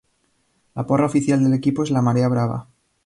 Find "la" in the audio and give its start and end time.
0.79-0.83, 1.91-2.01